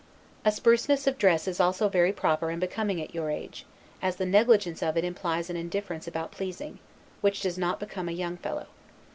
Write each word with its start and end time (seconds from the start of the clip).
A 0.43 0.51
spruceness 0.51 1.05
of 1.05 1.19
dress 1.19 1.47
is 1.47 1.59
also 1.59 1.87
very 1.87 2.11
proper 2.11 2.49
and 2.49 2.59
becoming 2.59 2.99
at 2.99 3.13
your 3.13 3.29
age; 3.29 3.67
as 4.01 4.15
the 4.15 4.25
negligence 4.25 4.81
of 4.81 4.97
it 4.97 5.03
implies 5.05 5.47
an 5.47 5.55
indifference 5.57 6.07
about 6.07 6.31
pleasing, 6.31 6.79
which 7.21 7.41
does 7.41 7.55
not 7.55 7.79
become 7.79 8.09
a 8.09 8.11
young 8.11 8.35
fellow. 8.37 8.65